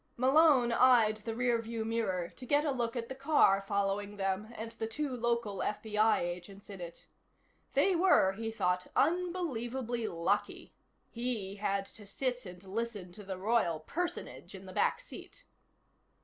[0.17, 4.71] Malone eyed the rearview mirror to get a look at the car following them and
[4.71, 7.05] the two local FBI agents in it.
[7.73, 10.73] They were, he thought, unbelievably lucky.
[11.11, 15.45] He had to sit and listen to the Royal Personage in the back seat.